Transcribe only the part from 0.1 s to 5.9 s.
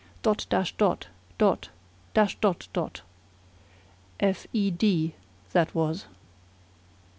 "Dot dash dot! Dot! Dash dot dot!" "F e d," that